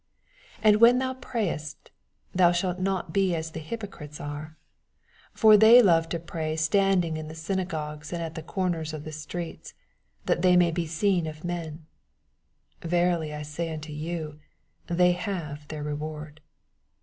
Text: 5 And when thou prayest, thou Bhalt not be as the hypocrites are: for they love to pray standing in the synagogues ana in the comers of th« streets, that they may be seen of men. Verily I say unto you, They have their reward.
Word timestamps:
5 0.55 0.61
And 0.65 0.75
when 0.77 0.97
thou 0.97 1.13
prayest, 1.13 1.91
thou 2.33 2.51
Bhalt 2.51 2.79
not 2.79 3.13
be 3.13 3.35
as 3.35 3.51
the 3.51 3.59
hypocrites 3.59 4.19
are: 4.19 4.57
for 5.31 5.55
they 5.57 5.79
love 5.79 6.09
to 6.09 6.17
pray 6.17 6.55
standing 6.55 7.17
in 7.17 7.27
the 7.27 7.35
synagogues 7.35 8.11
ana 8.11 8.25
in 8.25 8.33
the 8.33 8.41
comers 8.41 8.93
of 8.93 9.03
th« 9.03 9.13
streets, 9.13 9.75
that 10.25 10.41
they 10.41 10.57
may 10.57 10.71
be 10.71 10.87
seen 10.87 11.27
of 11.27 11.43
men. 11.43 11.85
Verily 12.81 13.31
I 13.31 13.43
say 13.43 13.71
unto 13.71 13.93
you, 13.93 14.39
They 14.87 15.11
have 15.11 15.67
their 15.67 15.83
reward. 15.83 16.41